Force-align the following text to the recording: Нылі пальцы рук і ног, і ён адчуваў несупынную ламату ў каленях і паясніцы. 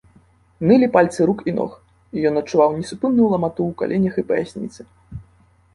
Нылі 0.69 0.87
пальцы 0.95 1.27
рук 1.29 1.39
і 1.51 1.53
ног, 1.59 1.71
і 2.17 2.25
ён 2.31 2.41
адчуваў 2.41 2.75
несупынную 2.81 3.27
ламату 3.35 3.61
ў 3.69 3.83
каленях 3.83 4.15
і 4.25 4.27
паясніцы. 4.33 4.81